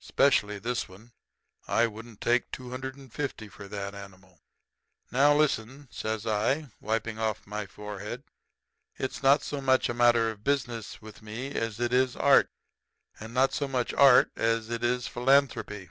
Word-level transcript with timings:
Specially 0.00 0.58
this 0.58 0.86
one. 0.86 1.12
I 1.66 1.86
wouldn't 1.86 2.20
take 2.20 2.50
two 2.52 2.68
hundred 2.68 2.94
and 2.94 3.10
fifty 3.10 3.48
for 3.48 3.68
that 3.68 3.94
animal.' 3.94 4.38
"'Now, 5.10 5.34
listen,' 5.34 5.88
says 5.90 6.26
I, 6.26 6.68
wiping 6.78 7.18
off 7.18 7.46
my 7.46 7.64
forehead. 7.64 8.22
'It's 8.98 9.22
not 9.22 9.42
so 9.42 9.62
much 9.62 9.88
a 9.88 9.94
matter 9.94 10.30
of 10.30 10.44
business 10.44 11.00
with 11.00 11.22
me 11.22 11.52
as 11.54 11.80
it 11.80 11.94
is 11.94 12.16
art; 12.16 12.50
and 13.18 13.32
not 13.32 13.54
so 13.54 13.66
much 13.66 13.94
art 13.94 14.30
as 14.36 14.68
it 14.68 14.84
is 14.84 15.06
philanthropy. 15.08 15.88